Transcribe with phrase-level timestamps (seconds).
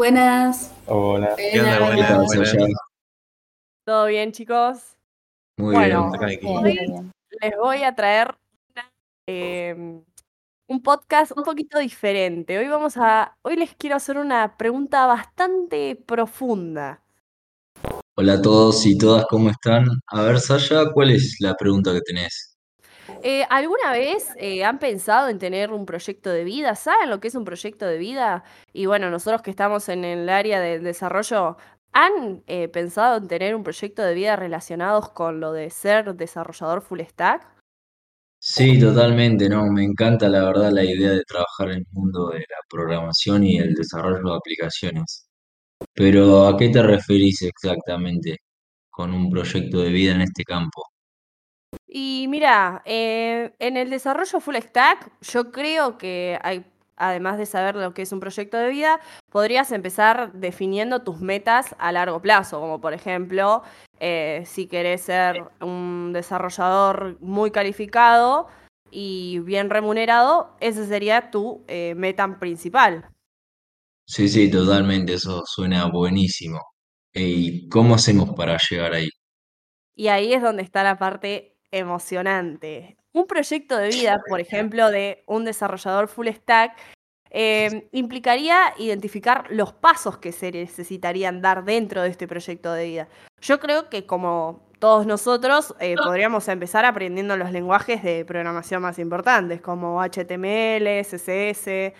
[0.00, 0.72] Buenas.
[0.86, 1.36] Hola.
[1.36, 1.78] ¿Qué onda?
[1.78, 2.56] Buenas, buenas.
[3.84, 4.96] ¿Todo bien, chicos?
[5.58, 6.40] Muy Bueno, bien.
[6.46, 8.34] hoy les voy a traer
[8.70, 8.90] una,
[9.26, 9.74] eh,
[10.68, 12.56] un podcast un poquito diferente.
[12.56, 17.02] Hoy vamos a, hoy les quiero hacer una pregunta bastante profunda.
[18.16, 19.86] Hola a todos y todas, ¿cómo están?
[20.06, 22.49] A ver, Sasha, ¿cuál es la pregunta que tenés?
[23.22, 26.74] Eh, ¿alguna vez eh, han pensado en tener un proyecto de vida?
[26.74, 28.44] ¿Saben lo que es un proyecto de vida?
[28.72, 31.58] Y bueno, nosotros que estamos en el área del desarrollo,
[31.92, 36.80] ¿han eh, pensado en tener un proyecto de vida relacionados con lo de ser desarrollador
[36.82, 37.46] full stack?
[38.42, 42.38] Sí, totalmente, no, me encanta la verdad la idea de trabajar en el mundo de
[42.38, 45.26] la programación y el desarrollo de aplicaciones.
[45.94, 48.38] Pero ¿a qué te referís exactamente
[48.90, 50.82] con un proyecto de vida en este campo?
[51.92, 57.74] Y mira, eh, en el desarrollo full stack, yo creo que hay, además de saber
[57.74, 62.60] lo que es un proyecto de vida, podrías empezar definiendo tus metas a largo plazo,
[62.60, 63.64] como por ejemplo,
[63.98, 68.46] eh, si querés ser un desarrollador muy calificado
[68.92, 73.10] y bien remunerado, esa sería tu eh, meta principal.
[74.06, 76.60] Sí, sí, totalmente, eso suena buenísimo.
[77.12, 79.08] ¿Y cómo hacemos para llegar ahí?
[79.96, 82.96] Y ahí es donde está la parte emocionante.
[83.12, 86.76] Un proyecto de vida, por ejemplo, de un desarrollador full stack,
[87.30, 93.08] eh, implicaría identificar los pasos que se necesitarían dar dentro de este proyecto de vida.
[93.40, 98.98] Yo creo que como todos nosotros eh, podríamos empezar aprendiendo los lenguajes de programación más
[98.98, 101.92] importantes, como HTML, CSS,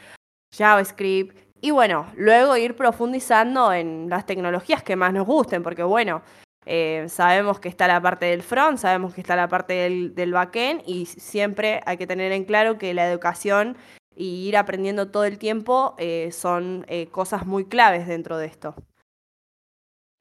[0.53, 6.23] JavaScript, y bueno, luego ir profundizando en las tecnologías que más nos gusten, porque bueno,
[6.67, 10.33] eh, sabemos que está la parte del front, sabemos que está la parte del, del
[10.33, 13.77] backend y siempre hay que tener en claro que la educación
[14.21, 18.75] y ir aprendiendo todo el tiempo eh, son eh, cosas muy claves dentro de esto.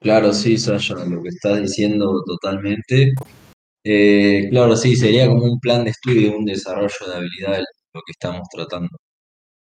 [0.00, 3.12] Claro, sí, Sasha, lo que estás diciendo totalmente.
[3.84, 8.12] Eh, claro, sí, sería como un plan de estudio, un desarrollo de habilidades, lo que
[8.12, 8.88] estamos tratando.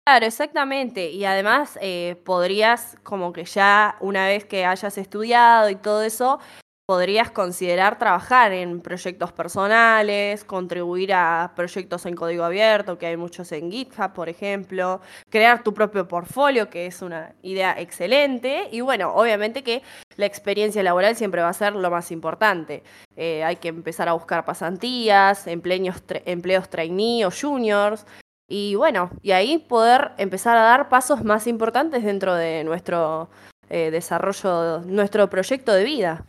[0.06, 1.12] Claro, exactamente.
[1.12, 1.80] Y además
[2.26, 6.40] podrías, como que ya una vez que hayas estudiado y todo eso,
[6.86, 13.52] podrías considerar trabajar en proyectos personales, contribuir a proyectos en código abierto, que hay muchos
[13.52, 18.70] en GitHub, por ejemplo, crear tu propio portfolio, que es una idea excelente.
[18.72, 19.82] Y bueno, obviamente que
[20.16, 22.84] la experiencia laboral siempre va a ser lo más importante.
[23.16, 28.06] Eh, hay que empezar a buscar pasantías, empleos, empleos trainee o juniors.
[28.48, 33.28] Y bueno, y ahí poder empezar a dar pasos más importantes dentro de nuestro
[33.70, 36.26] eh, desarrollo, nuestro proyecto de vida.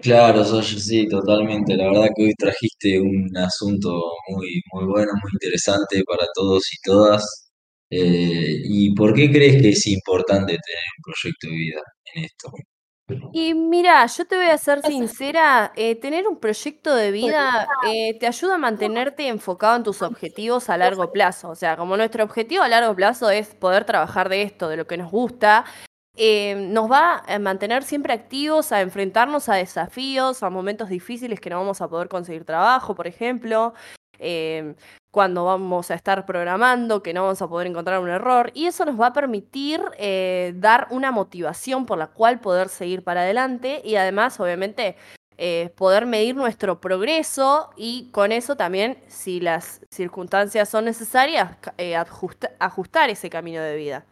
[0.00, 1.76] Claro, Sasha, sí, totalmente.
[1.76, 3.90] La verdad que hoy trajiste un asunto
[4.28, 7.50] muy, muy bueno, muy interesante para todos y todas.
[7.90, 11.80] Eh, ¿y por qué crees que es importante tener un proyecto de vida
[12.14, 12.50] en esto?
[13.32, 18.16] Y mira, yo te voy a ser sincera, eh, tener un proyecto de vida eh,
[18.18, 21.50] te ayuda a mantenerte enfocado en tus objetivos a largo plazo.
[21.50, 24.86] O sea, como nuestro objetivo a largo plazo es poder trabajar de esto, de lo
[24.86, 25.64] que nos gusta,
[26.22, 31.48] eh, nos va a mantener siempre activos, a enfrentarnos a desafíos, a momentos difíciles que
[31.48, 33.72] no vamos a poder conseguir trabajo, por ejemplo.
[34.18, 34.74] Eh,
[35.10, 38.84] cuando vamos a estar programando, que no vamos a poder encontrar un error, y eso
[38.84, 43.80] nos va a permitir eh, dar una motivación por la cual poder seguir para adelante
[43.82, 44.96] y además, obviamente,
[45.74, 51.56] poder medir nuestro progreso y con eso también, si las circunstancias son necesarias,
[51.96, 54.04] ajusta ajustar ese camino de vida.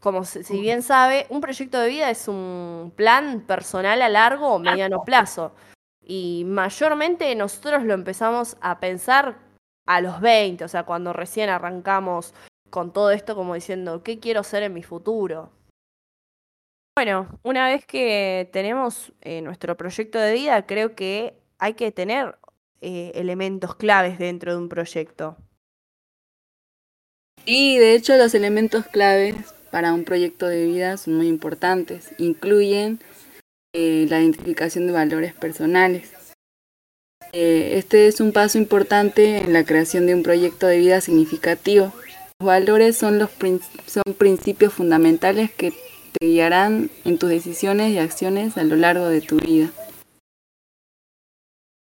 [0.00, 4.58] Como si bien sabe, un proyecto de vida es un plan personal a largo o
[4.58, 5.52] mediano plazo.
[6.00, 9.38] Y mayormente nosotros lo empezamos a pensar
[9.86, 12.32] a los 20, o sea, cuando recién arrancamos
[12.70, 15.50] con todo esto como diciendo, ¿qué quiero ser en mi futuro?
[16.96, 22.38] Bueno, una vez que tenemos eh, nuestro proyecto de vida, creo que hay que tener
[22.80, 25.36] eh, elementos claves dentro de un proyecto.
[27.44, 32.10] Y de hecho los elementos claves para un proyecto de vida son muy importantes.
[32.18, 33.00] Incluyen
[33.74, 36.12] eh, la identificación de valores personales.
[37.32, 41.92] Eh, este es un paso importante en la creación de un proyecto de vida significativo.
[42.40, 43.30] Los valores son los
[43.86, 45.72] son principios fundamentales que
[46.18, 49.70] te guiarán en tus decisiones y acciones a lo largo de tu vida.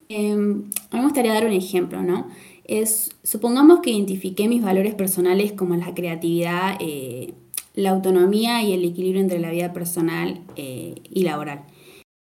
[0.09, 2.29] Eh, me gustaría dar un ejemplo, ¿no?
[2.65, 7.33] Es, supongamos que identifiqué mis valores personales como la creatividad, eh,
[7.73, 11.63] la autonomía y el equilibrio entre la vida personal eh, y laboral.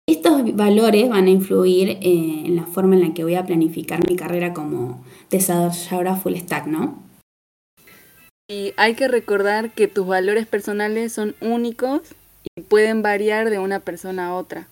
[0.07, 4.07] Estos valores van a influir eh, en la forma en la que voy a planificar
[4.09, 7.01] mi carrera como desarrolladora full stack, ¿no?
[8.49, 12.01] Y hay que recordar que tus valores personales son únicos
[12.57, 14.67] y pueden variar de una persona a otra.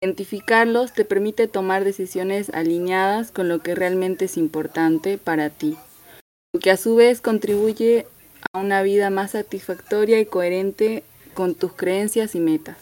[0.00, 5.76] Identificarlos te permite tomar decisiones alineadas con lo que realmente es importante para ti,
[6.54, 8.06] lo que a su vez contribuye
[8.52, 11.02] a una vida más satisfactoria y coherente
[11.34, 12.76] con tus creencias y metas.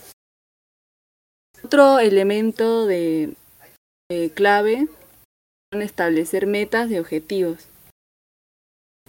[1.63, 3.35] Otro elemento de,
[4.35, 4.89] clave
[5.73, 7.67] son establecer metas y objetivos.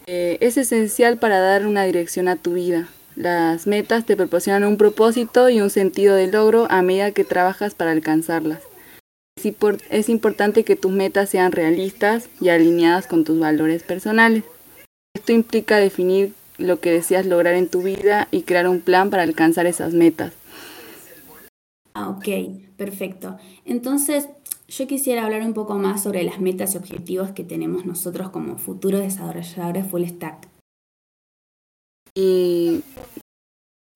[0.05, 2.87] Eh, es esencial para dar una dirección a tu vida.
[3.15, 7.73] Las metas te proporcionan un propósito y un sentido de logro a medida que trabajas
[7.73, 8.61] para alcanzarlas.
[9.89, 14.43] Es, importante que tus metas sean realistas y alineadas con tus valores personales.
[15.15, 19.23] Esto implica definir lo que deseas lograr en tu vida y crear un plan para
[19.23, 20.33] alcanzar esas metas.
[21.93, 22.27] Ah, ok,
[22.77, 23.37] perfecto.
[23.65, 24.27] Entonces,
[24.67, 28.57] yo quisiera hablar un poco más sobre las metas y objetivos que tenemos nosotros como
[28.57, 30.47] futuros desarrolladores full stack.
[32.13, 32.81] Y,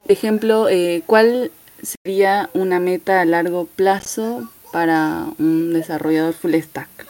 [0.04, 7.08] por ejemplo, eh, ¿cuál sería una meta a largo plazo para un desarrollador full stack?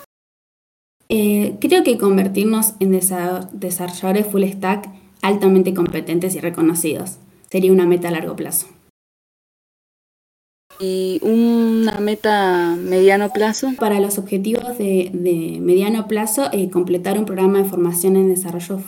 [1.10, 7.18] Eh, creo que convertirnos en desarrolladores full stack altamente competentes y reconocidos
[7.50, 8.68] sería una meta a largo plazo.
[10.80, 13.72] ¿Y una meta mediano plazo?
[13.78, 18.82] Para los objetivos de, mediano plazo, eh, completar un programa de formación en desarrollo,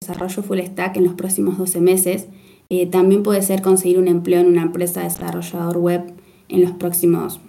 [0.00, 2.26] desarrollo full stack en los próximos 12 meses.
[2.70, 6.02] Eh, también puede ser conseguir un empleo en una empresa desarrollador web
[6.48, 7.40] en, los próximos,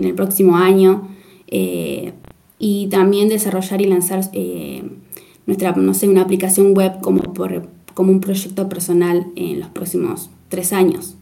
[0.00, 1.08] en el próximo año.
[1.46, 2.14] Eh,
[2.58, 4.22] y también desarrollar y lanzar
[5.46, 7.22] nuestra, no sé, una aplicación web como,
[7.94, 11.16] como un proyecto personal en los próximos tres años.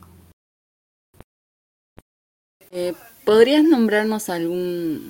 [2.70, 2.94] Eh,
[3.24, 5.00] ¿Podrías nombrarnos alguna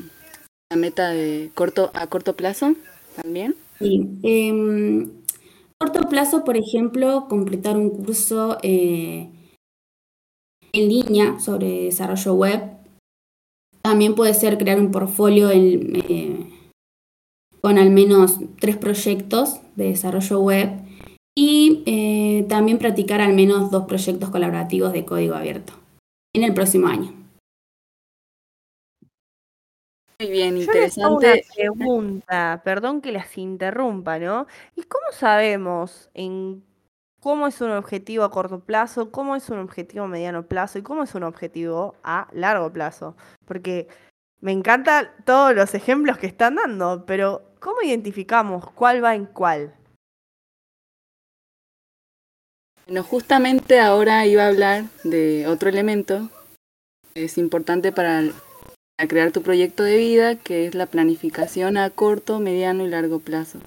[0.76, 2.74] meta de corto a corto plazo
[3.16, 3.56] también?
[3.78, 4.06] Sí.
[4.22, 5.08] Eh,
[5.78, 9.30] corto plazo, por ejemplo, completar un curso eh,
[10.72, 12.60] en línea sobre desarrollo web.
[13.82, 16.43] También puede ser crear un portfolio eh,
[17.64, 20.68] con al menos tres proyectos de desarrollo web
[21.34, 25.72] y también practicar al menos dos proyectos colaborativos de código abierto
[26.34, 27.14] en el próximo año.
[30.20, 31.46] Muy bien, interesante.
[31.56, 34.46] Yo una pregunta, perdón que las interrumpa, ¿no?
[34.76, 36.62] ¿Y cómo sabemos en
[37.18, 40.82] cómo es un objetivo a corto plazo, cómo es un objetivo a mediano plazo y
[40.82, 43.16] cómo es un objetivo a largo plazo?
[43.46, 43.88] Porque
[44.44, 49.74] me encantan todos los ejemplos que están dando, pero ¿cómo identificamos cuál va en cuál?
[52.86, 56.28] Bueno, justamente ahora iba a hablar de otro elemento
[57.14, 58.22] que es importante para
[59.08, 63.60] crear tu proyecto de vida, que es la planificación a corto, mediano y largo plazo.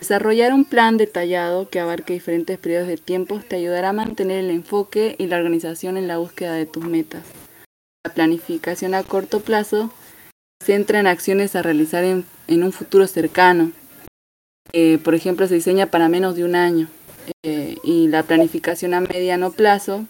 [0.00, 4.50] Desarrollar un plan detallado que abarque diferentes periodos de tiempo te ayudará a mantener el
[4.50, 7.45] enfoque y la organización en la búsqueda de tus metas.
[8.06, 9.90] La planificación a corto plazo
[10.60, 12.24] se centra en acciones a realizar en,
[12.62, 13.72] un futuro cercano.
[14.72, 16.86] Eh, por ejemplo, se diseña para menos de un año.
[17.42, 20.06] Eh, y la planificación a mediano plazo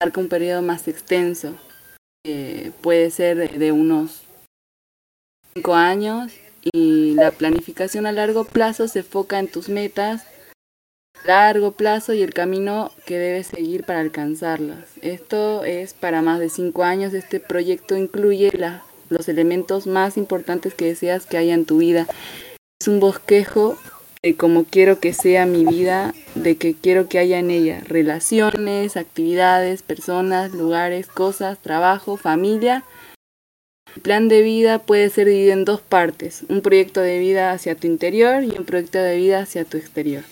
[0.00, 1.54] abarca un periodo más extenso,
[2.26, 4.22] eh, puede ser de unos
[5.54, 6.32] 5 años
[6.64, 10.24] y la planificación a largo plazo se enfoca en tus metas
[11.24, 14.84] largo plazo y el camino que debes seguir para alcanzarlas.
[15.02, 17.14] Esto es para más de 5 años.
[17.14, 18.52] Este proyecto incluye
[19.08, 22.06] los elementos más importantes que deseas que haya en tu vida.
[22.80, 23.76] Es un bosquejo
[24.22, 28.96] de cómo quiero que sea mi vida, de que quiero que haya en ella relaciones,
[28.96, 32.84] actividades, personas, lugares, cosas, trabajo, familia.
[33.94, 37.76] El plan de vida puede ser dividido en dos partes, un proyecto de vida hacia
[37.76, 40.24] tu interior y un proyecto de vida hacia tu exterior.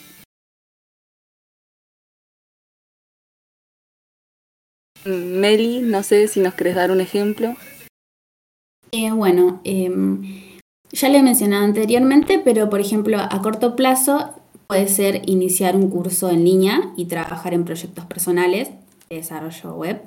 [5.04, 7.54] Meli, no sé si nos querés dar un ejemplo.
[8.92, 10.22] Eh, bueno, em,
[10.92, 14.34] ya lo he mencionado anteriormente, pero por ejemplo, a corto plazo
[14.66, 18.70] puede ser iniciar un curso en línea y trabajar en proyectos personales
[19.10, 20.02] de desarrollo web,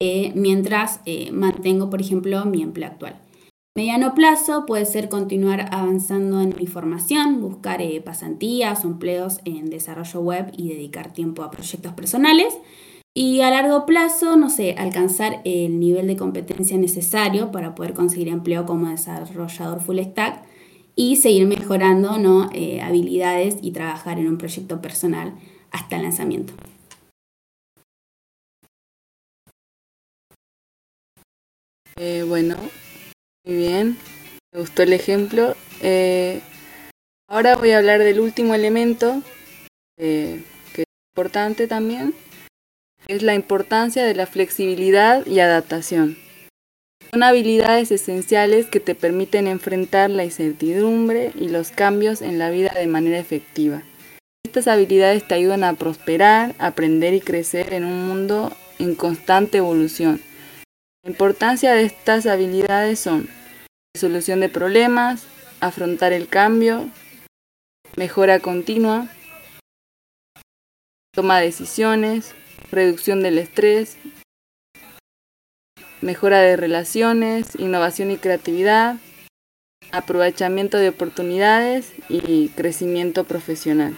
[0.00, 3.16] eh, mientras eh, mantengo, por ejemplo, mi empleo actual.
[3.74, 9.70] Mediano plazo puede ser continuar avanzando en mi formación, buscar eh, pasantías o empleos en
[9.70, 12.54] desarrollo web y dedicar tiempo a proyectos personales.
[13.14, 18.28] Y a largo plazo, no sé, alcanzar el nivel de competencia necesario para poder conseguir
[18.28, 20.42] empleo como desarrollador full stack
[20.96, 22.48] y seguir mejorando ¿no?
[22.54, 25.34] Eh, habilidades y trabajar en un proyecto personal
[25.70, 26.54] hasta el lanzamiento.
[31.96, 32.56] Eh, bueno,
[33.44, 33.98] muy bien,
[34.52, 35.54] me gustó el ejemplo.
[35.82, 36.40] Eh,
[37.28, 39.22] ahora voy a hablar del último elemento
[39.98, 40.42] que
[40.74, 42.14] es importante también,
[43.08, 46.16] es la importancia de la flexibilidad y adaptación.
[47.10, 52.72] Son habilidades esenciales que te permiten enfrentar la incertidumbre y los cambios en la vida
[52.74, 53.82] de manera efectiva.
[54.44, 60.20] Estas habilidades te ayudan a prosperar, aprender y crecer en un mundo en constante evolución.
[61.04, 63.28] La importancia de estas habilidades son
[63.94, 65.26] resolución de problemas,
[65.60, 66.88] afrontar el cambio,
[67.96, 69.08] mejora continua,
[71.14, 72.34] toma de decisiones,
[72.72, 73.98] reducción del estrés,
[76.00, 78.96] mejora de relaciones, innovación y creatividad,
[79.92, 83.94] aprovechamiento de oportunidades y crecimiento profesional.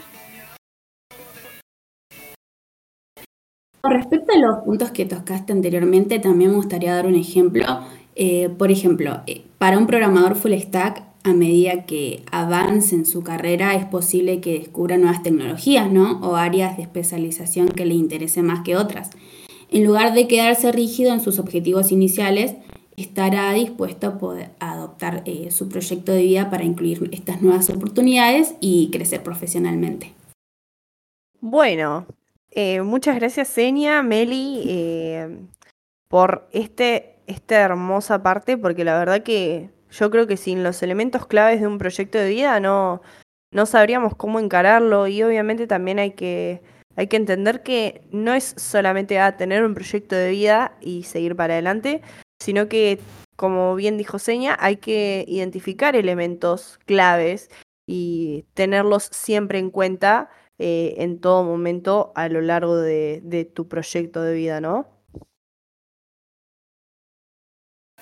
[3.80, 7.64] Con respecto a los puntos que tocaste anteriormente, también me gustaría dar un ejemplo.
[8.16, 13.22] Eh, por ejemplo, eh, para un programador full stack, a medida que avance en su
[13.24, 16.20] carrera, es posible que descubra nuevas tecnologías, ¿no?
[16.20, 19.10] O áreas de especialización que le interesen más que otras.
[19.70, 22.54] En lugar de quedarse rígido en sus objetivos iniciales,
[22.96, 24.18] estará dispuesto
[24.60, 30.12] a adoptar eh, su proyecto de vida para incluir estas nuevas oportunidades y crecer profesionalmente.
[31.40, 32.06] Bueno,
[32.50, 35.38] eh, muchas gracias, Senia, Meli, eh,
[36.08, 41.26] por este, esta hermosa parte, porque la verdad que yo creo que sin los elementos
[41.26, 43.00] claves de un proyecto de vida no,
[43.52, 46.62] no sabríamos cómo encararlo y obviamente también hay que,
[46.96, 51.36] hay que entender que no es solamente a tener un proyecto de vida y seguir
[51.36, 52.02] para adelante,
[52.40, 52.98] sino que,
[53.36, 57.48] como bien dijo Seña, hay que identificar elementos claves
[57.86, 64.22] y tenerlos siempre en cuenta eh, en todo momento a lo largo de tu proyecto
[64.22, 64.93] de vida, ¿no?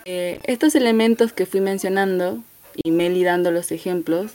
[0.04, 2.42] Eh, estos elementos que fui mencionando
[2.82, 4.32] y Meli dando los ejemplos,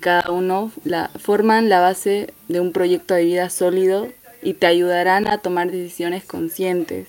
[0.00, 4.08] cada uno la, forman la base de un proyecto de vida sólido
[4.42, 7.08] y te ayudarán a tomar decisiones conscientes,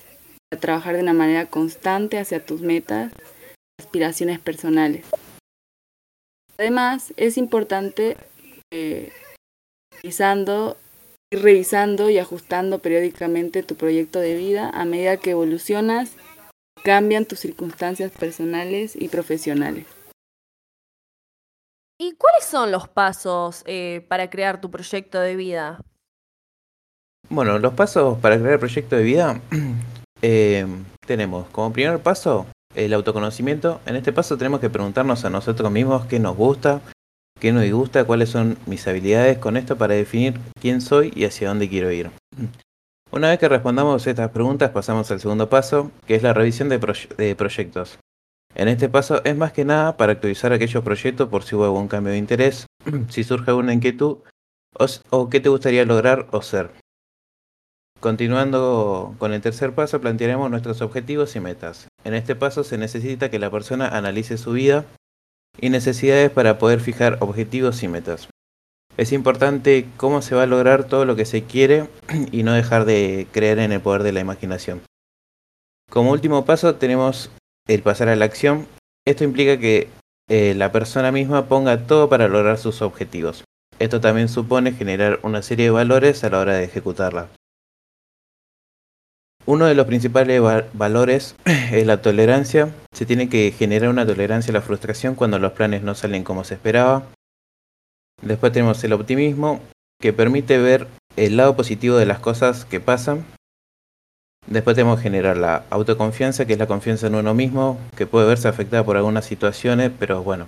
[0.53, 3.11] a trabajar de una manera constante hacia tus metas,
[3.79, 5.05] aspiraciones personales.
[6.57, 8.17] Además, es importante
[8.71, 9.11] eh,
[10.03, 16.11] ir revisando y ajustando periódicamente tu proyecto de vida a medida que evolucionas
[16.83, 19.85] cambian tus circunstancias personales y profesionales.
[21.99, 25.79] ¿Y cuáles son los pasos eh, para crear tu proyecto de vida?
[27.29, 29.39] Bueno, los pasos para crear el proyecto de vida
[30.21, 30.65] eh,
[31.05, 33.81] tenemos como primer paso el autoconocimiento.
[33.85, 36.81] En este paso tenemos que preguntarnos a nosotros mismos qué nos gusta,
[37.39, 41.49] qué nos disgusta, cuáles son mis habilidades con esto para definir quién soy y hacia
[41.49, 42.09] dónde quiero ir.
[43.13, 46.79] Una vez que respondamos estas preguntas, pasamos al segundo paso, que es la revisión de,
[47.35, 47.99] proyectos.
[48.55, 51.89] En este paso es más que nada para actualizar aquellos proyectos por si hubo algún
[51.89, 52.67] cambio de interés,
[53.09, 54.19] si surge alguna inquietud
[55.09, 56.71] o, qué te gustaría lograr o ser.
[57.99, 61.89] Continuando con el tercer paso, plantearemos nuestros objetivos y metas.
[62.05, 64.85] En este paso se necesita que la persona analice su vida
[65.59, 68.29] y necesidades para poder fijar objetivos y metas.
[68.97, 71.87] Es importante cómo se va a lograr todo lo que se quiere
[72.31, 74.81] y no dejar de creer en el poder de la imaginación.
[75.89, 77.31] Como último paso tenemos
[77.67, 78.67] el pasar a la acción.
[79.05, 79.89] Esto implica que
[80.29, 83.43] eh, la persona misma ponga todo para lograr sus objetivos.
[83.79, 87.27] Esto también supone generar una serie de valores a la hora de ejecutarla.
[89.45, 90.41] Uno de los principales
[90.73, 92.69] valores es la tolerancia.
[92.93, 96.43] Se tiene que generar una tolerancia a la frustración cuando los planes no salen como
[96.43, 97.03] se esperaba.
[98.21, 99.59] Después tenemos el optimismo,
[99.99, 103.25] que permite ver el lado positivo de las cosas que pasan.
[104.47, 108.27] Después tenemos que generar la autoconfianza, que es la confianza en uno mismo, que puede
[108.27, 110.47] verse afectada por algunas situaciones, pero bueno,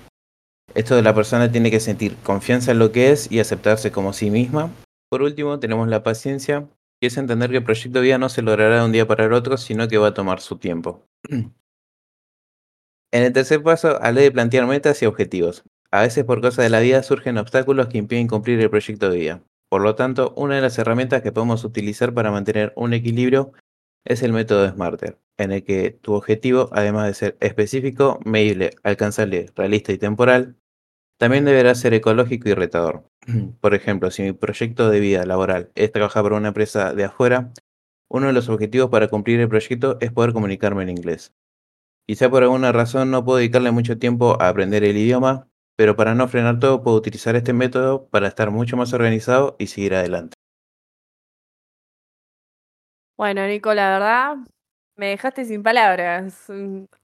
[0.75, 4.13] esto de la persona tiene que sentir confianza en lo que es y aceptarse como
[4.13, 4.72] sí misma.
[5.10, 6.68] Por último, tenemos la paciencia,
[7.00, 9.25] que es entender que el proyecto de vida no se logrará de un día para
[9.25, 11.03] el otro, sino que va a tomar su tiempo.
[13.15, 15.63] En el tercer paso, hablé de plantear metas y objetivos.
[15.93, 19.17] A veces por causa de la vida surgen obstáculos que impiden cumplir el proyecto de
[19.19, 19.43] vida.
[19.69, 23.51] Por lo tanto, una de las herramientas que podemos utilizar para mantener un equilibrio
[24.03, 29.51] es el método SMARTER, en el que tu objetivo, además de ser específico, medible, alcanzable,
[29.55, 30.57] realista y temporal,
[31.19, 33.07] también deberá ser ecológico y retador.
[33.62, 37.53] Por ejemplo, si mi proyecto de vida laboral es trabajar para una empresa de afuera,
[38.09, 41.35] uno de los objetivos para cumplir el proyecto es poder comunicarme en inglés.
[42.07, 46.15] Quizá por alguna razón no puedo dedicarle mucho tiempo a aprender el idioma, pero para
[46.15, 50.36] no frenar todo puedo utilizar este método para estar mucho más organizado y seguir adelante.
[53.18, 54.36] Bueno, Nico, la verdad,
[54.98, 56.48] me dejaste sin palabras.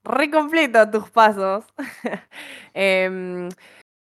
[0.04, 1.66] Re completo tus pasos.
[2.74, 3.50] Em,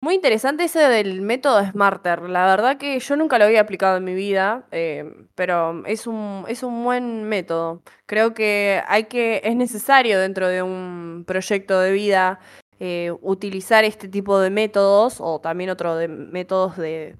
[0.02, 2.22] Muy interesante ese del método Smarter.
[2.30, 5.04] La verdad que yo nunca lo había aplicado en mi vida, eh,
[5.36, 7.82] pero es un, es un buen método.
[8.06, 12.40] Creo que hay que, es necesario dentro de un proyecto de vida
[12.84, 17.14] eh, utilizar este tipo de métodos o también otro de métodos de,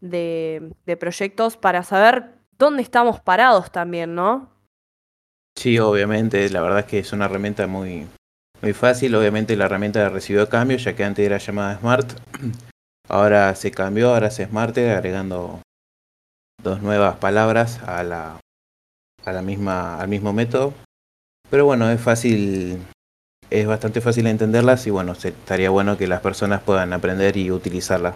[0.00, 4.50] de, proyectos para saber dónde estamos parados también, ¿no?
[5.56, 8.08] Sí, obviamente, la verdad es que es una herramienta muy,
[8.62, 9.14] muy fácil.
[9.14, 12.10] Obviamente la herramienta recibió cambio, ya que antes era llamada Smart.
[13.08, 15.62] Ahora se cambió, ahora es Smart, agregando
[16.64, 18.40] dos nuevas palabras a la,
[19.24, 20.74] a la misma, al mismo método.
[21.48, 22.80] Pero bueno, es fácil,
[23.50, 28.14] es bastante fácil entenderlas y bueno, estaría bueno que las personas puedan aprender y utilizarla.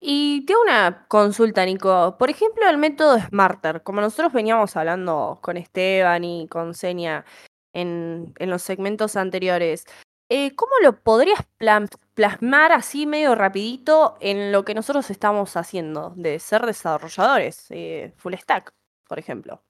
[0.00, 2.16] Y tengo una consulta, Nico.
[2.18, 7.24] Por ejemplo, el método Smarter, como nosotros veníamos hablando con Esteban y con Senia
[7.72, 9.84] en, en los segmentos anteriores,
[10.28, 11.40] eh, ¿cómo lo podrías
[12.14, 18.34] plasmar así medio rapidito en lo que nosotros estamos haciendo de ser desarrolladores, eh, full
[18.34, 18.74] stack,
[19.08, 19.62] por ejemplo?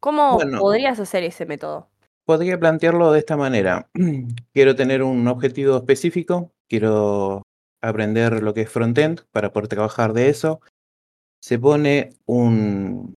[0.00, 0.58] ¿Cómo Bueno.
[0.58, 1.91] podrías hacer ese método?
[2.24, 3.90] Podría plantearlo de esta manera.
[4.54, 7.42] Quiero tener un objetivo específico, quiero
[7.82, 10.60] aprender lo que es frontend para poder trabajar de eso.
[11.40, 13.14] Se pone un,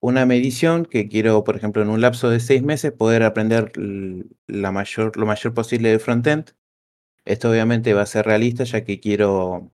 [0.00, 3.72] una medición que quiero, por ejemplo, en un lapso de seis meses poder aprender
[4.48, 6.50] la mayor, lo mayor posible de frontend.
[7.24, 9.70] Esto obviamente va a ser realista ya que quiero,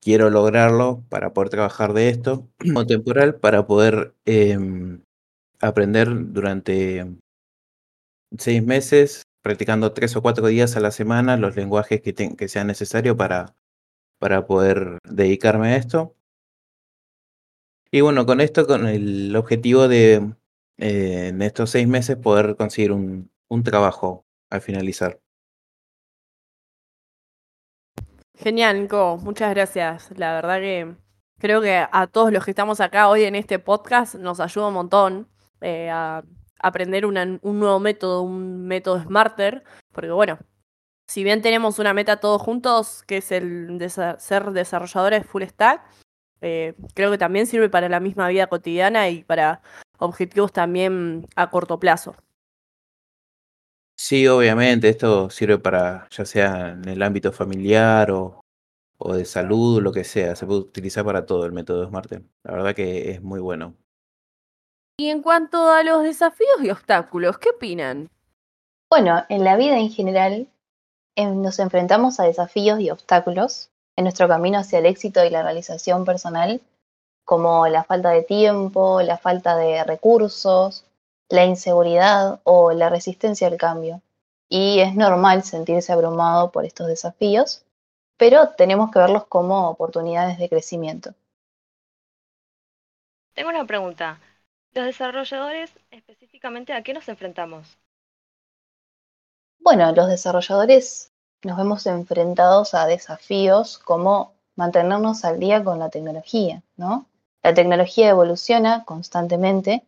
[0.00, 2.48] quiero lograrlo para poder trabajar de esto.
[2.76, 5.02] O temporal para poder em,
[5.60, 7.06] aprender durante
[8.38, 12.66] seis meses, practicando tres o cuatro días a la semana los lenguajes que, que sean
[12.66, 13.54] necesarios para,
[14.18, 16.14] para poder dedicarme a esto.
[17.90, 20.34] Y bueno, con esto, con el objetivo de
[20.78, 25.20] eh, en estos seis meses poder conseguir un, un trabajo al finalizar.
[28.38, 29.18] Genial, Nico.
[29.18, 30.10] Muchas gracias.
[30.16, 30.94] La verdad que
[31.38, 34.74] creo que a todos los que estamos acá hoy en este podcast nos ayuda un
[34.74, 35.28] montón
[35.60, 36.22] eh, a
[36.62, 40.38] aprender un nuevo método, un método Smarter, porque bueno,
[41.08, 45.82] si bien tenemos una meta todos juntos, que es el de ser desarrolladores full stack,
[46.40, 49.60] eh, creo que también sirve para la misma vida cotidiana y para
[49.98, 52.14] objetivos también a corto plazo.
[53.96, 58.40] Sí, obviamente, esto sirve para, ya sea en el ámbito familiar o,
[58.96, 62.12] o de salud, lo que sea, se puede utilizar para todo el método SMART.
[62.44, 63.76] La verdad que es muy bueno.
[65.00, 68.10] Y en cuanto a los desafíos y obstáculos, ¿qué opinan?
[68.90, 70.46] Bueno, en la vida en general
[71.16, 75.42] em, nos enfrentamos a desafíos y obstáculos en nuestro camino hacia el éxito y la
[75.42, 76.60] realización personal,
[77.24, 80.84] como la falta de tiempo, la falta de recursos,
[81.30, 84.02] la inseguridad o la resistencia al cambio.
[84.50, 87.64] Y es normal sentirse abrumado por estos desafíos,
[88.18, 91.14] pero tenemos que verlos como oportunidades de crecimiento.
[93.32, 94.20] Tengo una pregunta.
[94.72, 97.76] Los desarrolladores, específicamente, ¿a qué nos enfrentamos?
[99.58, 101.10] Bueno, los desarrolladores
[101.42, 107.06] nos vemos enfrentados a desafíos como mantenernos al día con la tecnología, ¿no?
[107.42, 109.82] La tecnología evoluciona constantemente,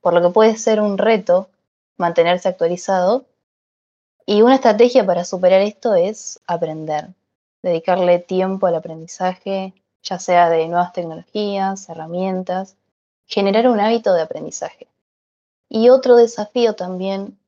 [0.00, 1.48] por lo que puede ser un reto
[1.96, 3.24] mantenerse actualizado.
[4.26, 7.08] Y una estrategia para superar esto es aprender,
[7.62, 9.72] dedicarle tiempo al aprendizaje,
[10.02, 12.76] ya sea de nuevas tecnologías, herramientas,
[13.26, 14.88] generar un hábito de aprendizaje.
[15.68, 17.38] Y otro desafío también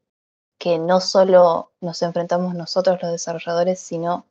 [0.59, 4.27] que no solo nos enfrentamos nosotros los desarrolladores, sino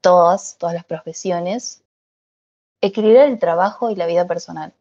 [0.00, 1.82] todas, todas las profesiones,
[2.80, 4.72] equilibrar el trabajo y la vida personal.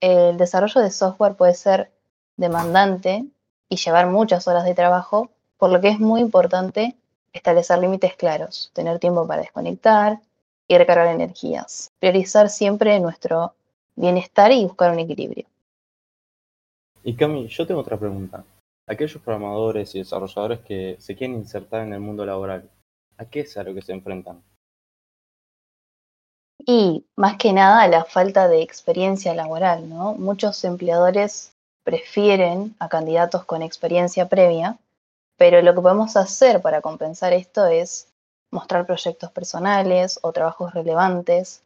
[0.00, 1.92] El desarrollo de software puede ser
[2.36, 3.26] demandante
[3.68, 6.96] y llevar muchas horas de trabajo, por lo que es muy importante
[7.32, 10.20] establecer límites claros, tener tiempo para desconectar
[10.68, 13.54] y recargar energías, priorizar siempre nuestro
[13.96, 15.46] bienestar y buscar un equilibrio.
[17.02, 18.44] Y Cami, yo tengo otra pregunta.
[18.86, 22.70] Aquellos programadores y desarrolladores que se quieren insertar en el mundo laboral,
[23.16, 24.42] ¿a qué es a lo que se enfrentan?
[26.58, 30.14] Y más que nada la falta de experiencia laboral, ¿no?
[30.14, 31.54] Muchos empleadores
[31.84, 34.78] prefieren a candidatos con experiencia previa,
[35.36, 38.08] pero lo que podemos hacer para compensar esto es
[38.50, 41.62] mostrar proyectos personales o trabajos relevantes,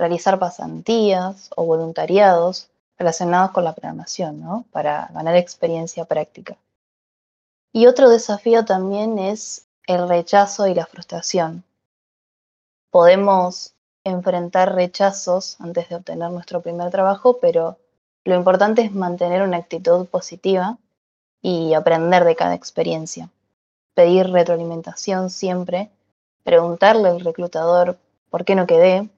[0.00, 4.64] realizar pasantías o voluntariados relacionados con la programación, ¿no?
[4.72, 6.56] Para ganar experiencia práctica.
[7.70, 11.64] Y otro desafío también es el rechazo y la frustración.
[12.90, 17.76] Podemos enfrentar rechazos antes de obtener nuestro primer trabajo, pero
[18.24, 20.78] lo importante es mantener una actitud positiva
[21.42, 23.28] y aprender de cada experiencia.
[23.94, 25.90] Pedir retroalimentación siempre
[26.42, 27.98] preguntarle al reclutador
[28.30, 29.10] por qué no quedé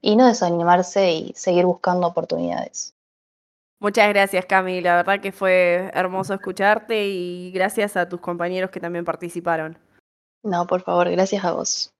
[0.00, 2.94] y no desanimarse y seguir buscando oportunidades.
[3.80, 4.80] Muchas gracias, Cami.
[4.80, 9.78] La verdad que fue hermoso escucharte y gracias a tus compañeros que también participaron.
[10.42, 11.92] No, por favor, gracias a vos.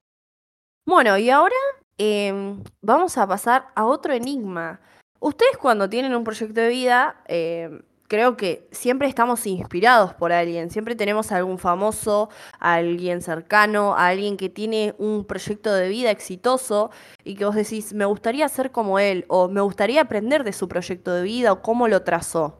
[0.86, 1.54] Bueno, y ahora
[1.98, 4.80] em, vamos a pasar a otro enigma.
[5.20, 10.70] Ustedes cuando tienen un proyecto de vida, em, creo que siempre estamos inspirados por alguien,
[10.70, 15.88] siempre tenemos a algún famoso, a alguien cercano, a alguien que tiene un proyecto de
[15.88, 16.90] vida exitoso
[17.22, 20.68] y que vos decís, me gustaría ser como él o me gustaría aprender de su
[20.68, 22.56] proyecto de vida o cómo lo trazó.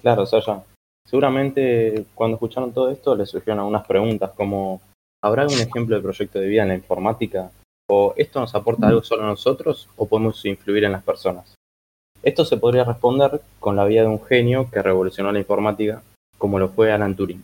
[0.00, 0.64] Claro, Sasha.
[1.06, 4.80] Seguramente cuando escucharon todo esto les surgieron algunas preguntas como
[5.22, 7.50] ¿habrá algún ejemplo de proyecto de vida en la informática?
[7.88, 11.59] ¿O esto nos aporta algo solo a nosotros o podemos influir en las personas?
[12.22, 16.02] Esto se podría responder con la vida de un genio que revolucionó la informática,
[16.36, 17.42] como lo fue Alan Turing.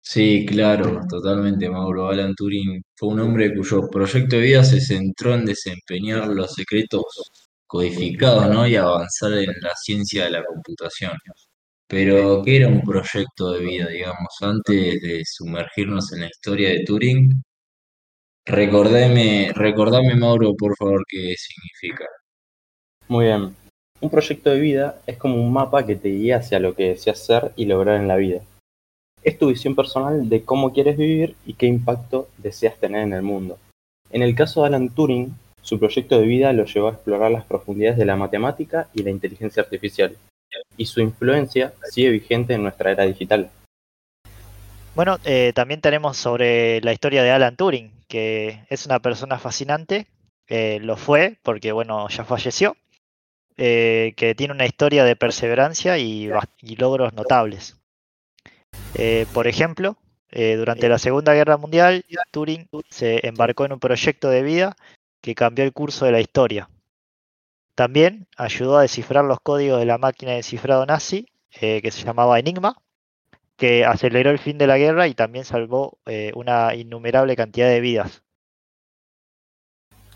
[0.00, 2.08] Sí, claro, totalmente, Mauro.
[2.08, 7.02] Alan Turing fue un hombre cuyo proyecto de vida se centró en desempeñar los secretos
[7.66, 8.66] codificados, ¿no?
[8.68, 11.12] Y avanzar en la ciencia de la computación.
[11.88, 14.28] Pero, ¿qué era un proyecto de vida, digamos?
[14.42, 17.42] Antes de sumergirnos en la historia de Turing,
[18.46, 22.06] recordame, recordame, Mauro, por favor, qué significa.
[23.08, 23.54] Muy bien.
[24.00, 27.18] Un proyecto de vida es como un mapa que te guía hacia lo que deseas
[27.18, 28.40] ser y lograr en la vida.
[29.22, 33.22] Es tu visión personal de cómo quieres vivir y qué impacto deseas tener en el
[33.22, 33.58] mundo.
[34.10, 37.44] En el caso de Alan Turing, su proyecto de vida lo llevó a explorar las
[37.44, 40.16] profundidades de la matemática y la inteligencia artificial,
[40.76, 43.50] y su influencia sigue vigente en nuestra era digital.
[44.94, 50.06] Bueno, eh, también tenemos sobre la historia de Alan Turing, que es una persona fascinante,
[50.48, 52.76] eh, lo fue porque, bueno, ya falleció,
[53.58, 57.78] eh, que tiene una historia de perseverancia y, y logros notables.
[58.94, 59.96] Eh, por ejemplo,
[60.30, 64.76] eh, durante la Segunda Guerra Mundial, Turing se embarcó en un proyecto de vida
[65.22, 66.68] que cambió el curso de la historia.
[67.74, 72.38] También ayudó a descifrar los códigos de la máquina de cifrado nazi, que se llamaba
[72.38, 72.76] Enigma,
[73.56, 75.98] que aceleró el fin de la guerra y también salvó
[76.34, 78.22] una innumerable cantidad de vidas.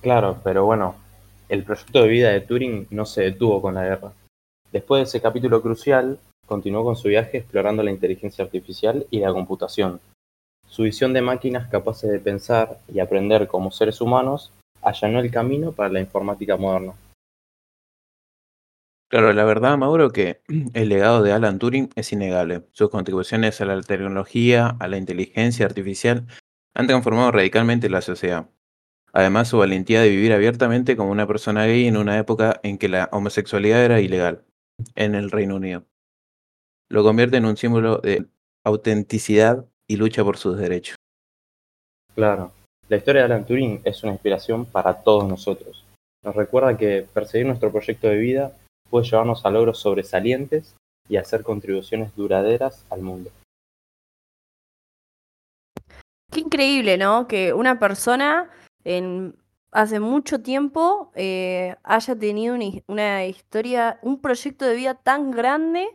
[0.01, 0.95] Claro, pero bueno,
[1.51, 4.13] el proyecto de vida de Turing no se detuvo con la guerra.
[4.73, 9.33] Después de ese capítulo crucial, continuó con su viaje explorando la inteligencia artificial y la
[9.33, 10.01] computación.
[10.69, 15.73] Su visión de máquinas capaces de pensar y aprender como seres humanos allanó el camino
[15.73, 16.95] para la informática moderna.
[19.09, 20.43] Claro, la verdad, Mauro, que
[20.75, 22.63] el legado de Alan Turing es innegable.
[22.71, 26.29] Sus contribuciones a la tecnología, a la inteligencia artificial,
[26.75, 28.49] han transformado radicalmente la sociedad.
[29.13, 32.89] Además, su valentía de vivir abiertamente como una persona gay en una época en que
[32.89, 34.45] la homosexualidad era ilegal
[34.95, 35.85] en el Reino Unido.
[36.89, 38.27] Lo convierte en un símbolo de
[38.65, 40.97] autenticidad y lucha por sus derechos.
[42.15, 42.53] Claro,
[42.89, 45.85] la historia de Alan Turing es una inspiración para todos nosotros.
[46.25, 48.53] Nos recuerda que perseguir nuestro proyecto de vida
[48.91, 50.75] puede llevarnos a logros sobresalientes
[51.09, 53.31] y hacer contribuciones duraderas al mundo.
[56.31, 57.27] Qué increíble, ¿no?
[57.27, 58.51] Que una persona
[58.85, 59.35] en
[59.73, 62.57] hace mucho tiempo eh, haya tenido
[62.89, 65.89] una, historia, un proyecto de vida tan grande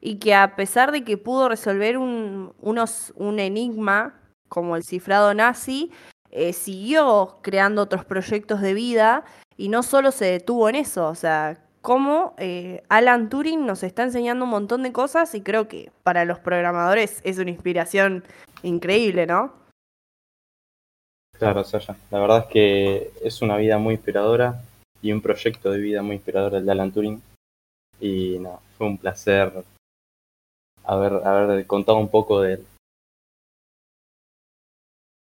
[0.00, 5.32] y que a pesar de que pudo resolver un, unos, un enigma como el cifrado
[5.34, 5.92] nazi,
[6.30, 9.24] eh, siguió creando otros proyectos de vida
[9.56, 14.04] y no solo se detuvo en eso, o sea, como eh, Alan Turing nos está
[14.04, 18.24] enseñando un montón de cosas y creo que para los programadores es una inspiración
[18.62, 19.52] increíble, ¿no?
[21.42, 21.96] Claro, Sasha.
[22.12, 24.62] La verdad es que es una vida muy inspiradora
[25.02, 27.20] y un proyecto de vida muy inspirador el de Alan Turing.
[27.98, 29.52] Y no, fue un placer
[30.84, 32.66] haber, haber contado un poco de él.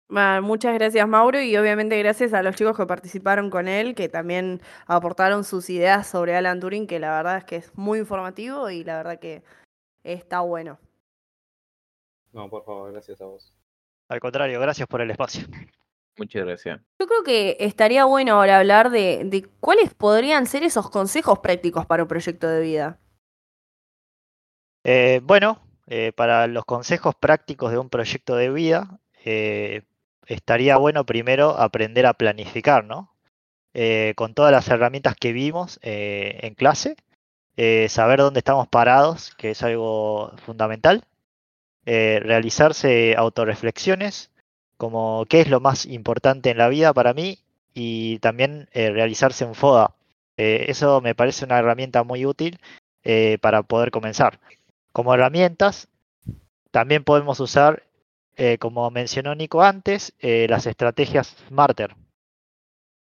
[0.10, 4.08] Bueno, muchas gracias Mauro y obviamente gracias a los chicos que participaron con él, que
[4.08, 8.70] también aportaron sus ideas sobre Alan Turing, que la verdad es que es muy informativo
[8.70, 9.42] y la verdad que
[10.04, 10.78] está bueno.
[12.32, 13.52] No, por favor, gracias a vos.
[14.08, 15.48] Al contrario, gracias por el espacio.
[16.22, 16.80] Muchas gracias.
[17.00, 21.88] Yo creo que estaría bueno ahora hablar de, de, cuáles podrían ser esos consejos prácticos
[21.88, 23.00] para un proyecto de vida.
[24.84, 29.82] Eh, bueno, eh, para los consejos prácticos de un proyecto de vida, eh,
[30.28, 33.10] estaría bueno primero aprender a planificar, ¿no?
[34.16, 36.98] con todas las herramientas que vimos en clase,
[37.88, 41.06] saber dónde estamos parados, que es algo fundamental,
[41.86, 44.31] realizarse autorreflexiones,
[44.82, 47.38] como qué es lo más importante en la vida para mí
[47.72, 49.94] y también eh, realizarse un FODA.
[50.38, 52.60] Eh, eso me parece una herramienta muy útil
[53.04, 54.40] eh, para poder comenzar.
[54.92, 55.88] Como herramientas,
[56.72, 57.84] también podemos usar
[58.58, 61.96] como mencionó Nico antes, las estrategias Smarter,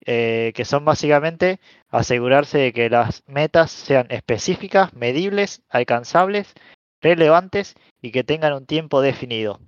[0.02, 6.54] que son básicamente asegurarse de que las metas sean específicas, medibles, alcanzables,
[7.00, 9.62] relevantes y que tengan un tiempo definido.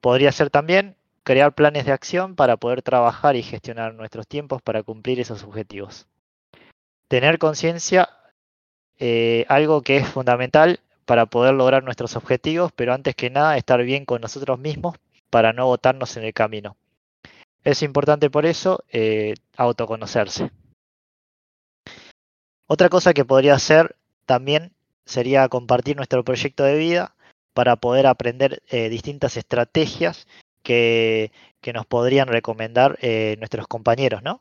[0.00, 4.82] Podría ser también crear planes de acción para poder trabajar y gestionar nuestros tiempos para
[4.82, 6.06] cumplir esos objetivos.
[7.08, 8.08] Tener conciencia,
[8.98, 13.82] eh, algo que es fundamental para poder lograr nuestros objetivos, pero antes que nada estar
[13.82, 14.96] bien con nosotros mismos
[15.30, 16.76] para no botarnos en el camino.
[17.64, 20.50] Es importante por eso eh, autoconocerse.
[22.66, 24.72] Otra cosa que podría hacer también
[25.04, 27.14] sería compartir nuestro proyecto de vida
[27.54, 30.26] para poder aprender eh, distintas estrategias
[30.62, 31.30] que,
[31.72, 34.40] nos podrían recomendar eh, nuestros compañeros, ¿no?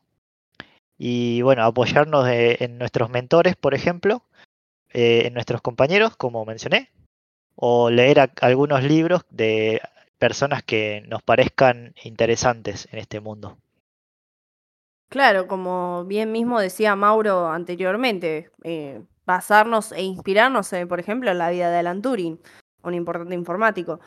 [0.98, 4.24] Y bueno, apoyarnos en nuestros mentores, por ejemplo,
[4.94, 6.92] eh, en nuestros compañeros, como mencioné,
[7.56, 9.82] o leer algunos libros de
[10.20, 13.58] personas que nos parezcan interesantes en este mundo.
[15.10, 21.50] Claro, como bien mismo decía Mauro anteriormente, eh, basarnos e inspirarnos, por ejemplo, en la
[21.50, 22.40] vida de Alan Turing,
[22.84, 24.00] un importante informático.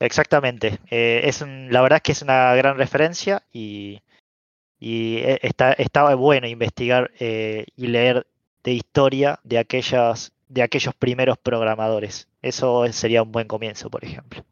[0.00, 4.00] Exactamente, eh, es un, la verdad es que es una gran referencia y,
[4.80, 8.26] eh, está, estaba bueno investigar eh, y leer
[8.64, 12.28] de historia de, aquellas, de aquellos primeros programadores.
[12.40, 14.42] Eso sería un buen comienzo, por ejemplo.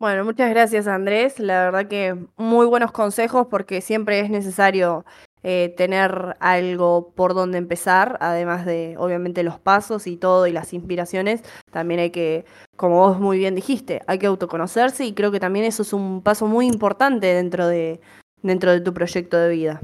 [0.00, 1.38] Bueno, muchas gracias Andrés.
[1.38, 5.04] La verdad que muy buenos consejos porque siempre es necesario
[5.48, 10.72] eh, tener algo por donde empezar, además de obviamente los pasos y todo y las
[10.72, 11.44] inspiraciones.
[11.70, 15.64] También hay que, como vos muy bien dijiste, hay que autoconocerse y creo que también
[15.64, 18.00] eso es un paso muy importante dentro de,
[18.42, 19.80] dentro de tu proyecto de vida.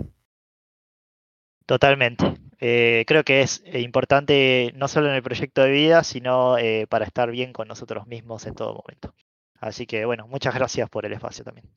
[1.65, 2.35] Totalmente.
[2.59, 7.05] Eh, creo que es importante no solo en el proyecto de vida, sino eh, para
[7.05, 9.15] estar bien con nosotros mismos en todo momento.
[9.61, 11.69] Así que bueno, muchas gracias por el espacio también.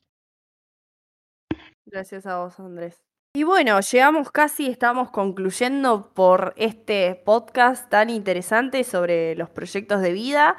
[1.84, 3.05] Gracias a vos, Andrés.
[3.36, 10.12] Y bueno, llegamos casi, estamos concluyendo por este podcast tan interesante sobre los proyectos de
[10.12, 10.56] vida.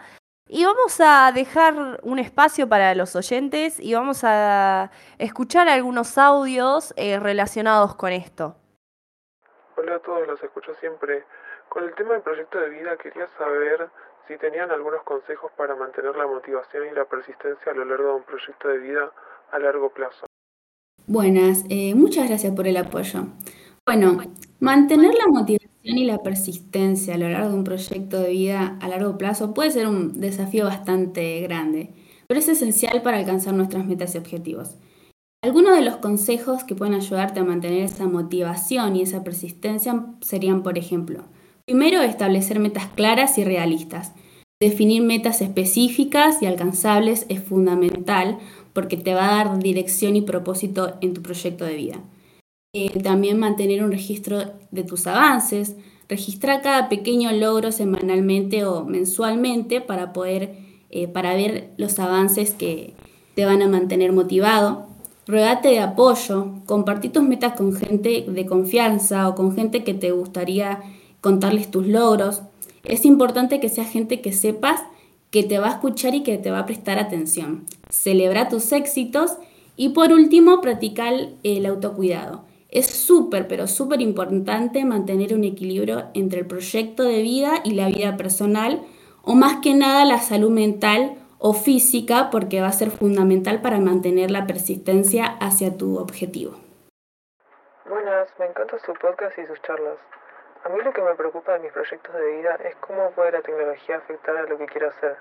[0.48, 6.94] Y vamos a dejar un espacio para los oyentes y vamos a escuchar algunos audios
[6.98, 8.56] eh, relacionados con esto.
[9.76, 11.26] Hola a todos, los escucho siempre.
[11.70, 13.90] Con el tema del proyecto de vida quería saber
[14.28, 18.16] si tenían algunos consejos para mantener la motivación y la persistencia a lo largo de
[18.18, 19.12] un proyecto de vida
[19.50, 20.28] a largo plazo.
[21.10, 23.28] Buenas, eh, muchas gracias por el apoyo.
[23.86, 24.18] Bueno,
[24.60, 28.90] mantener la motivación y la persistencia a lo largo de un proyecto de vida a
[28.90, 31.92] largo plazo puede ser un desafío bastante grande,
[32.28, 34.76] pero es esencial para alcanzar nuestras metas y objetivos.
[35.42, 40.62] Algunos de los consejos que pueden ayudarte a mantener esa motivación y esa persistencia serían,
[40.62, 41.24] por ejemplo,
[41.66, 44.12] primero, establecer metas claras y realistas.
[44.60, 48.40] Definir metas específicas y alcanzables es fundamental
[48.78, 51.96] porque te va a dar dirección y propósito en tu proyecto de vida.
[52.76, 55.76] Eh, también mantener un registro de tus avances,
[56.08, 60.60] registrar cada pequeño logro semanalmente o mensualmente para poder,
[60.92, 62.94] eh, para ver los avances que
[63.34, 64.86] te van a mantener motivado
[65.26, 70.12] Ruegate de apoyo, compartí tus metas con gente de confianza o con gente que te
[70.12, 70.84] gustaría
[71.20, 72.44] contarles tus logros.
[72.84, 74.84] Es importante que sea gente que sepas
[75.32, 77.66] que te va a escuchar y que te va a prestar atención.
[77.90, 79.38] Celebra tus éxitos
[79.76, 81.14] y por último, practicar
[81.44, 82.46] el autocuidado.
[82.70, 87.88] Es súper, pero súper importante mantener un equilibrio entre el proyecto de vida y la
[87.88, 88.82] vida personal
[89.22, 93.80] o más que nada la salud mental o física porque va a ser fundamental para
[93.80, 96.56] mantener la persistencia hacia tu objetivo.
[97.88, 99.98] Buenas, me encanta su podcast y sus charlas.
[100.64, 103.42] A mí lo que me preocupa de mis proyectos de vida es cómo puede la
[103.42, 105.16] tecnología afectar a lo que quiero hacer.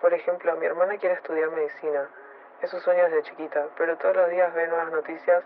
[0.00, 2.08] Por ejemplo, mi hermana quiere estudiar medicina.
[2.62, 5.44] Es su sueño desde chiquita, pero todos los días ve nuevas noticias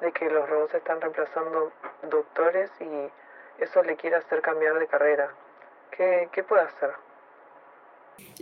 [0.00, 1.72] de que los robots están reemplazando
[2.10, 5.30] doctores y eso le quiere hacer cambiar de carrera.
[5.90, 6.90] ¿Qué, qué puede hacer?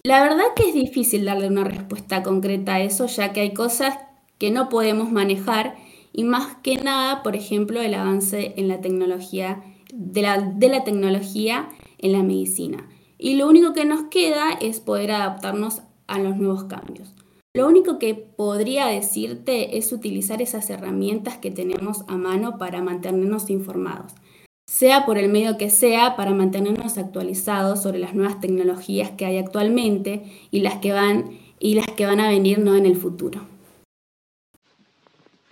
[0.05, 3.99] La verdad que es difícil darle una respuesta concreta a eso, ya que hay cosas
[4.39, 5.75] que no podemos manejar
[6.13, 10.83] y más que nada, por ejemplo, el avance en la tecnología, de la, de la
[10.83, 12.89] tecnología en la medicina.
[13.19, 17.15] Y lo único que nos queda es poder adaptarnos a los nuevos cambios.
[17.55, 23.49] Lo único que podría decirte es utilizar esas herramientas que tenemos a mano para mantenernos
[23.51, 24.15] informados
[24.73, 29.37] sea por el medio que sea, para mantenernos actualizados sobre las nuevas tecnologías que hay
[29.37, 32.75] actualmente y las que van, y las que van a venir ¿no?
[32.75, 33.47] en el futuro.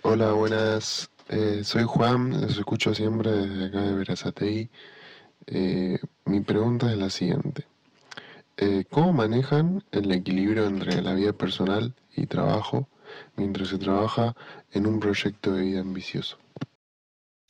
[0.01, 1.10] Hola, buenas.
[1.33, 4.69] Eh, soy Juan, los escucho siempre desde acá de Verazatei.
[5.47, 7.65] Eh, mi pregunta es la siguiente.
[8.57, 12.89] eh, ¿cómo manejan el equilibrio entre la vida personal y trabajo
[13.37, 14.35] mientras se trabaja
[14.71, 16.37] en un proyecto de vida ambicioso?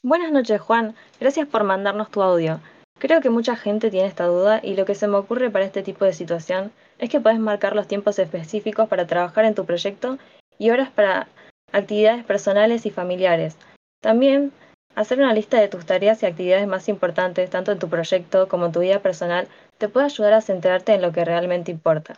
[0.04, 0.94] Buenas noches, Juan.
[1.20, 2.60] Gracias por mandarnos tu audio.
[3.00, 5.82] Creo que mucha gente tiene esta duda y lo que se me ocurre para este
[5.82, 10.20] tipo de situación es que puedes marcar los tiempos específicos para trabajar en tu proyecto
[10.60, 11.28] y horas para
[11.72, 13.58] actividades personales y familiares.
[14.02, 14.52] También
[14.96, 18.66] hacer una lista de tus tareas y actividades más importantes, tanto en tu proyecto como
[18.66, 22.16] en tu vida personal, te puede ayudar a centrarte en lo que realmente importa.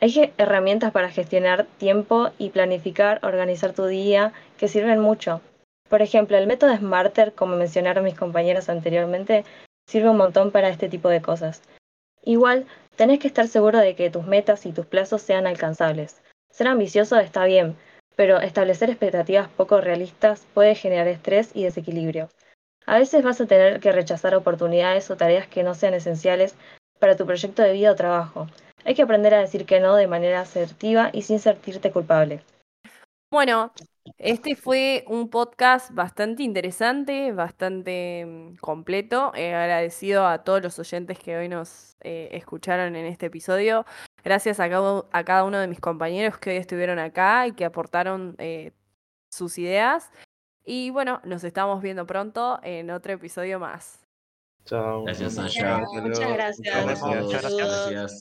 [0.00, 5.40] Hay herramientas para gestionar tiempo y planificar, organizar tu día que sirven mucho.
[5.88, 9.44] Por ejemplo, el método Smarter, como mencionaron mis compañeros anteriormente,
[9.86, 11.62] sirve un montón para este tipo de cosas.
[12.24, 16.20] Igual, tenés que estar seguro de que tus metas y tus plazos sean alcanzables.
[16.50, 17.76] Ser ambicioso está bien,
[18.22, 22.28] pero establecer expectativas poco realistas puede generar estrés y desequilibrio.
[22.86, 26.54] A veces vas a tener que rechazar oportunidades o tareas que no sean esenciales
[27.00, 28.46] para tu proyecto de vida o trabajo.
[28.84, 32.44] Hay que aprender a decir que no de manera asertiva y sin sentirte culpable.
[33.32, 33.72] Bueno,
[34.18, 39.32] este fue un podcast bastante interesante, bastante mm, completo.
[39.34, 43.84] Eh, agradecido a todos los oyentes que hoy nos eh, escucharon en este episodio.
[44.24, 47.64] Gracias a cada, a cada, uno de mis compañeros que hoy estuvieron acá y que
[47.64, 48.72] aportaron eh,
[49.30, 50.10] sus ideas.
[50.64, 54.06] Y bueno, nos estamos viendo pronto en otro episodio más.
[54.64, 55.04] Chao.
[55.04, 55.78] Gracias, Sasha.
[55.78, 56.86] Muchas gracias.
[56.86, 57.56] Muchas gracias.
[57.56, 58.10] Gracias.